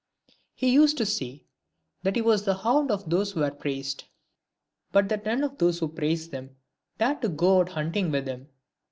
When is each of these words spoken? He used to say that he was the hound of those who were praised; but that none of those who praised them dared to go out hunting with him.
He 0.55 0.69
used 0.73 0.97
to 0.97 1.05
say 1.05 1.45
that 2.01 2.15
he 2.15 2.23
was 2.23 2.43
the 2.43 2.55
hound 2.57 2.89
of 2.89 3.07
those 3.07 3.31
who 3.33 3.41
were 3.41 3.51
praised; 3.51 4.05
but 4.91 5.09
that 5.09 5.25
none 5.25 5.43
of 5.43 5.59
those 5.59 5.77
who 5.77 5.87
praised 5.89 6.31
them 6.31 6.55
dared 6.97 7.21
to 7.21 7.29
go 7.29 7.59
out 7.59 7.69
hunting 7.69 8.09
with 8.09 8.25
him. 8.25 8.49